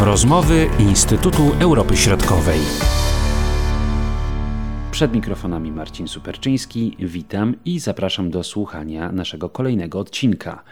[0.00, 2.60] Rozmowy Instytutu Europy Środkowej.
[4.90, 6.96] Przed mikrofonami Marcin Superczyński.
[6.98, 10.62] Witam i zapraszam do słuchania naszego kolejnego odcinka.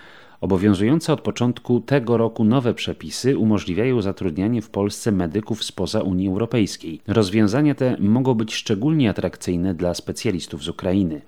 [0.46, 7.00] Obowiązujące od początku tego roku nowe przepisy umożliwiają zatrudnianie w Polsce medyków spoza Unii Europejskiej.
[7.06, 11.22] Rozwiązania te mogą być szczególnie atrakcyjne dla specjalistów z Ukrainy.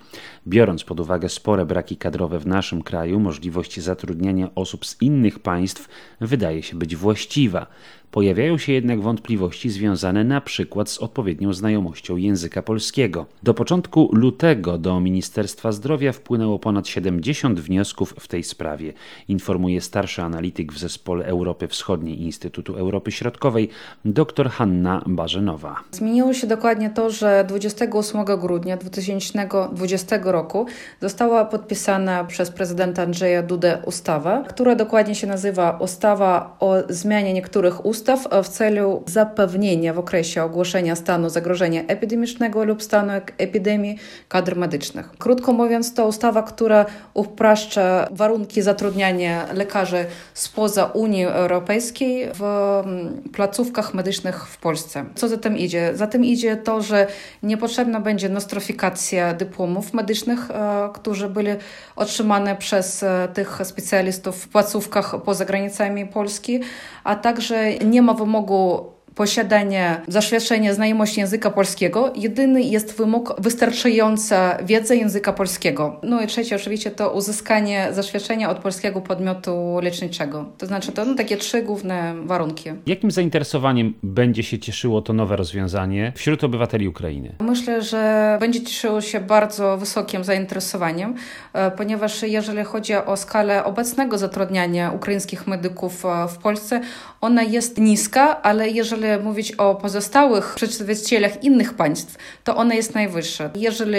[0.46, 5.89] Biorąc pod uwagę spore braki kadrowe w naszym kraju, możliwość zatrudniania osób z innych państw
[6.21, 7.66] wydaje się być właściwa.
[8.11, 13.26] Pojawiają się jednak wątpliwości związane na przykład z odpowiednią znajomością języka polskiego.
[13.43, 18.93] Do początku lutego do Ministerstwa Zdrowia wpłynęło ponad 70 wniosków w tej sprawie,
[19.29, 23.68] informuje starszy analityk w zespole Europy Wschodniej Instytutu Europy Środkowej
[24.04, 25.77] dr Hanna Barzenowa.
[25.93, 30.66] Zmieniło się dokładnie to, że 28 grudnia 2020 roku
[31.00, 37.84] została podpisana przez prezydenta Andrzeja Dudę ustawa, która dokładnie się nazywa Ustawa o zmianie niektórych
[37.84, 44.56] ustaw ustaw w celu zapewnienia w okresie ogłoszenia stanu zagrożenia epidemicznego lub stanu epidemii kadr
[44.56, 45.10] medycznych.
[45.18, 53.94] Krótko mówiąc, to ustawa, która upraszcza warunki zatrudniania lekarzy spoza Unii Europejskiej w mm, placówkach
[53.94, 55.05] medycznych w Polsce.
[55.14, 55.90] Co za tym idzie?
[55.94, 57.06] Za tym idzie to, że
[57.42, 61.50] niepotrzebna będzie nostrofikacja dyplomów medycznych, e, którzy byli
[61.96, 66.60] otrzymane przez e, tych specjalistów w placówkach poza granicami Polski,
[67.05, 68.84] a także nie ma wymogu
[69.19, 72.12] posiadanie zaświadczenia znajomości języka polskiego.
[72.16, 76.00] Jedyny jest wymóg wystarczająca wiedza języka polskiego.
[76.02, 80.44] No i trzecie oczywiście to uzyskanie zaświadczenia od polskiego podmiotu leczniczego.
[80.58, 82.70] To znaczy to no, takie trzy główne warunki.
[82.86, 87.34] Jakim zainteresowaniem będzie się cieszyło to nowe rozwiązanie wśród obywateli Ukrainy?
[87.41, 91.14] Myślę, że będzie cieszyło się bardzo wysokim zainteresowaniem,
[91.52, 96.80] e, ponieważ jeżeli chodzi o skalę obecnego zatrudniania ukraińskich medyków e, w Polsce,
[97.20, 103.51] ona jest niska, ale jeżeli mówić o pozostałych przedstawicielach innych państw, to ona jest najwyższa.
[103.55, 103.98] Jeżeli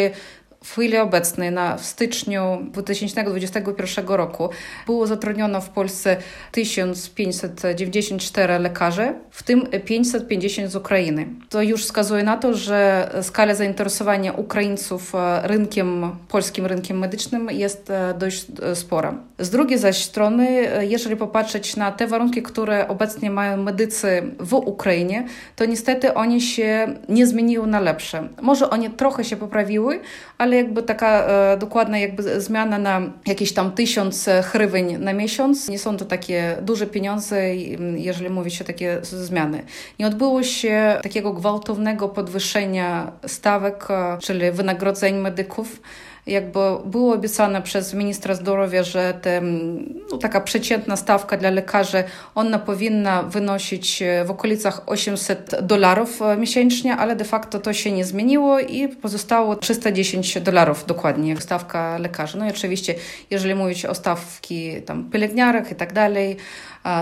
[0.63, 4.49] w chwili obecnej, na, w styczniu 2021 roku,
[4.85, 6.17] było zatrudniono w Polsce
[6.51, 11.27] 1594 lekarzy, w tym 550 z Ukrainy.
[11.49, 17.89] To już wskazuje na to, że skala zainteresowania Ukraińców e, rynkiem, polskim rynkiem medycznym jest
[17.89, 19.13] e, dość e, spora.
[19.39, 25.25] Z drugiej zaś strony, jeżeli popatrzeć na te warunki, które obecnie mają medycy w Ukrainie,
[25.55, 28.27] to niestety oni się nie zmieniły na lepsze.
[28.41, 29.99] Może one trochę się poprawiły,
[30.37, 35.67] ale ale jakby taka e, dokładna jakby zmiana na jakieś tam tysiąc hrywyń na miesiąc.
[35.67, 37.55] Nie są to takie duże pieniądze,
[37.95, 39.63] jeżeli mówi się takie zmiany.
[39.99, 45.81] Nie odbyło się takiego gwałtownego podwyższenia stawek, e, czyli wynagrodzeń medyków
[46.27, 49.41] jakby było obiecane przez ministra zdrowia, że te,
[50.11, 52.03] no, taka przeciętna stawka dla lekarzy,
[52.35, 57.91] ona powinna wynosić e, w okolicach 800 dolarów e, miesięcznie, ale de facto to się
[57.91, 62.37] nie zmieniło i pozostało 310 dolarów dokładnie stawka lekarzy.
[62.37, 62.95] No i oczywiście,
[63.29, 66.37] jeżeli mówić o stawki tam pielęgniarek i tak dalej,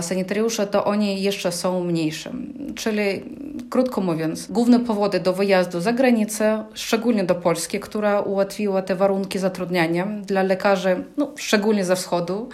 [0.01, 2.31] sanitariusze, to oni jeszcze są mniejsze.
[2.75, 3.23] Czyli
[3.69, 9.39] krótko mówiąc, główne powody do wyjazdu za granicę, szczególnie do Polski, która ułatwiła te warunki
[9.39, 12.49] zatrudniania dla lekarzy, no, szczególnie ze wschodu,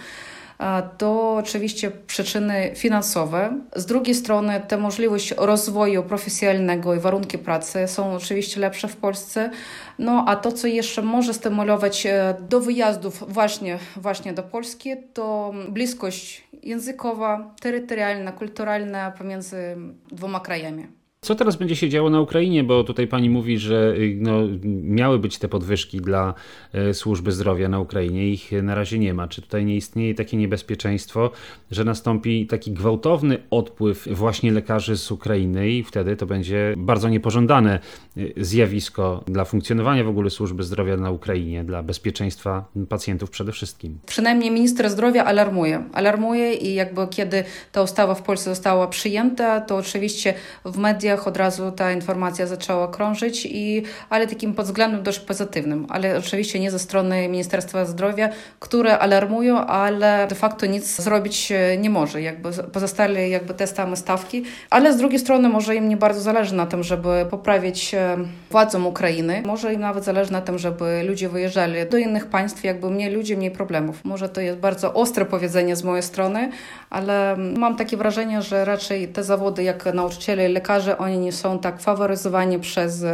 [0.98, 3.60] to oczywiście przyczyny finansowe.
[3.76, 9.50] Z drugiej strony, te możliwość rozwoju profesjonalnego i warunki pracy są oczywiście lepsze w Polsce.
[9.98, 15.52] No a to, co jeszcze może stymulować e, do wyjazdów właśnie, właśnie do Polski, to
[15.68, 19.76] bliskość językowa, terytorialna, kulturalna pomiędzy
[20.12, 20.86] dwoma krajami.
[21.24, 22.64] Co teraz będzie się działo na Ukrainie?
[22.64, 24.40] Bo tutaj pani mówi, że y, no,
[24.82, 26.34] miały być te podwyżki dla
[26.72, 28.28] e, służby zdrowia na Ukrainie.
[28.28, 29.28] Ich na razie nie ma.
[29.28, 31.30] Czy tutaj nie istnieje takie niebezpieczeństwo,
[31.70, 37.80] że nastąpi taki gwałtowny odpływ właśnie lekarzy z Ukrainy i wtedy to będzie bardzo niepożądane
[38.16, 43.98] y, zjawisko dla funkcjonowania w ogóle służby zdrowia na Ukrainie, dla bezpieczeństwa pacjentów przede wszystkim?
[44.06, 45.84] Przynajmniej minister zdrowia alarmuje.
[45.92, 50.34] Alarmuje i jakby kiedy ta ustawa w Polsce została przyjęta, to oczywiście
[50.64, 55.18] w mediach mediach od razu ta informacja zaczęła krążyć, i, ale takim pod względem dość
[55.18, 58.28] pozytywnym, ale oczywiście nie ze strony Ministerstwa Zdrowia,
[58.60, 64.44] które alarmują, ale de facto nic zrobić nie może, jakby pozostali jakby te same stawki,
[64.70, 68.16] ale z drugiej strony może im nie bardzo zależy na tym, żeby poprawić e,
[68.54, 69.42] władzom Ukrainy.
[69.46, 73.36] Może im nawet zależy na tym, żeby ludzie wyjeżdżali do innych państw, jakby mniej ludzi,
[73.36, 74.04] mniej problemów.
[74.04, 76.50] Może to jest bardzo ostre powiedzenie z mojej strony,
[76.90, 81.58] ale mam takie wrażenie, że raczej te zawody jak nauczyciele i lekarze, oni nie są
[81.58, 83.04] tak faworyzowani przez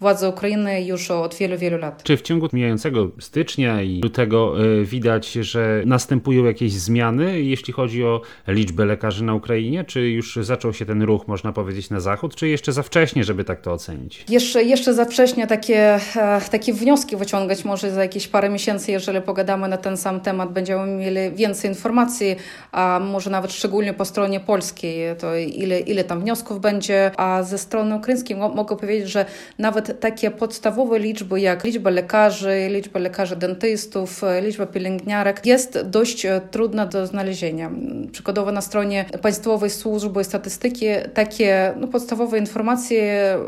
[0.00, 2.02] władze Ukrainy już od wielu, wielu lat.
[2.02, 8.04] Czy w ciągu mijającego stycznia i lutego e, widać, że następują jakieś zmiany, jeśli chodzi
[8.04, 9.84] o liczbę lekarzy na Ukrainie?
[9.84, 13.44] Czy już zaczął się ten ruch, można powiedzieć, na zachód, czy jeszcze za wcześnie, żeby
[13.44, 14.24] tak to ocenić?
[14.28, 19.20] Jeszcze, jeszcze za wcześnie takie, e, takie wnioski wyciągać może za jakieś parę miesięcy, jeżeli
[19.20, 22.36] pogadamy na ten sam temat, będziemy mieli więcej informacji,
[22.72, 27.58] a może nawet szczególnie po stronie polskiej, to ile, ile tam wniosków będzie, a ze
[27.58, 29.24] strony ukraińskiej mogę powiedzieć, że
[29.58, 36.40] nawet takie podstawowe liczby, jak liczba lekarzy, liczba lekarzy dentystów, liczba pielęgniarek jest dość e,
[36.50, 37.70] trudna do znalezienia.
[38.12, 43.38] Przykładowo na stronie Państwowej Służby Statystyki takie no, podstawowe informacje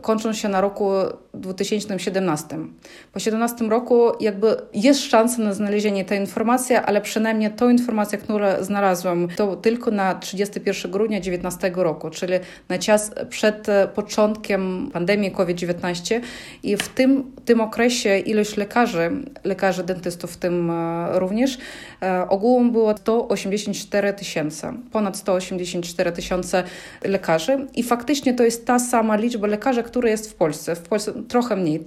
[0.00, 0.90] kończą się na roku
[1.34, 2.48] 2017.
[2.48, 8.46] Po 2017 roku jakby jest szansa na znalezienie tej informacji, ale przynajmniej tą informację, którą
[8.60, 12.34] znalazłam, to tylko na 31 grudnia 2019 roku, czyli
[12.68, 16.20] na czas przed początkiem pandemii COVID-19
[16.62, 19.10] i w tym, tym okresie ilość lekarzy,
[19.44, 21.58] lekarzy dentystów w tym e, również,
[22.02, 26.64] e, ogółem było 184 tysiące, ponad 184 tysiące
[27.04, 30.76] lekarzy i faktycznie to jest ta sama liczba lekarzy, która jest w Polsce.
[30.76, 31.84] W Polsce trochę mniej,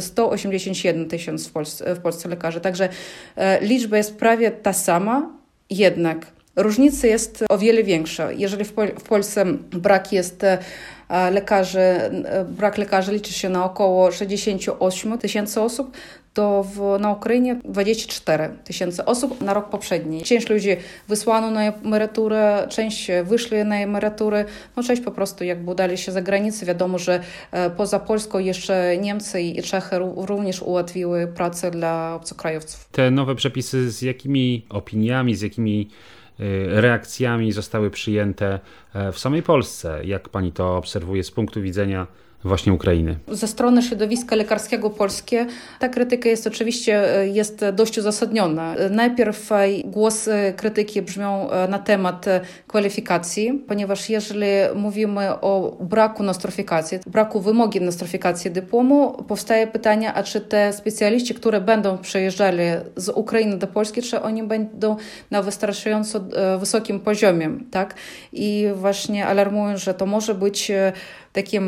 [0.00, 2.60] 181 e, tysięcy w Polsce, w Polsce lekarzy.
[2.60, 2.88] Także
[3.36, 5.30] e, liczba jest prawie ta sama,
[5.70, 8.32] jednak różnica jest o wiele większa.
[8.32, 10.58] Jeżeli w, Pol w Polsce brak jest e,
[11.30, 11.80] lekarzy,
[12.48, 15.96] brak lekarzy liczy się na około 68 tysięcy osób,
[16.34, 20.22] to w, na Ukrainie 24 tysięcy osób na rok poprzedni.
[20.22, 20.76] Część ludzi
[21.08, 24.44] wysłano na emeryturę, część wyszli na emerytury,
[24.76, 26.66] no część po prostu jakby udali się za granicę.
[26.66, 27.20] Wiadomo, że
[27.50, 32.88] e, poza Polską jeszcze Niemcy i Czechy również ułatwiły pracę dla obcokrajowców.
[32.92, 35.88] Te nowe przepisy z jakimi opiniami, z jakimi
[36.40, 38.58] e, reakcjami zostały przyjęte
[39.12, 40.00] w samej Polsce?
[40.04, 42.06] Jak pani to obserwuje z punktu widzenia
[42.44, 43.18] właśnie Ukrainy.
[43.28, 45.46] Ze strony środowiska lekarskiego polskie
[45.78, 48.74] ta krytyka jest oczywiście e, jest dość uzasadniona.
[48.90, 52.26] Najpierw e, głosy krytyki brzmią e, na temat
[52.66, 60.40] kwalifikacji, ponieważ jeżeli mówimy o braku nostryfikacji, braku wymogi nostryfikacji dyplomu, powstaje pytanie, a czy
[60.40, 62.62] te specjaliści, które będą przejeżdżali
[62.96, 64.96] z Ukrainy do Polski, czy oni będą
[65.30, 66.20] na wystarczająco
[66.58, 67.94] wysokim poziomie, tak?
[68.32, 70.72] I właśnie alarmują, że to może być
[71.32, 71.64] takim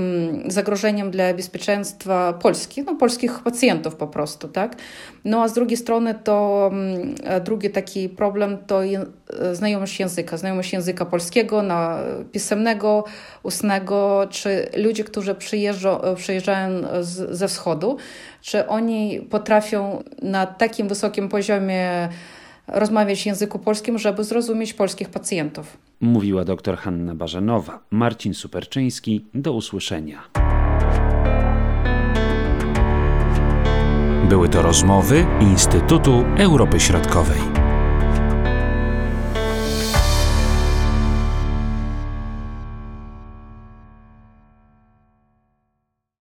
[0.47, 4.77] zagrożeniem dla bezpieczeństwa Polski, no polskich pacjentów po prostu, tak?
[5.25, 7.15] No a z drugiej strony to mm,
[7.45, 8.81] drugi taki problem to
[9.53, 11.99] znajomość języka, znajomość języka polskiego, na
[12.33, 13.05] pisemnego,
[13.43, 16.71] ustnego, czy ludzie, którzy przyjeżdżą, przyjeżdżają
[17.01, 17.97] z, ze wschodu,
[18.41, 22.09] czy oni potrafią na takim wysokim poziomie
[22.67, 25.77] rozmawiać w języku polskim, żeby zrozumieć polskich pacjentów.
[26.05, 27.81] Mówiła dr Hanna Barzanowa.
[27.91, 29.27] Marcin Superczyński.
[29.35, 30.23] Do usłyszenia.
[34.29, 37.54] Były to rozmowy Instytutu Europy Środkowej.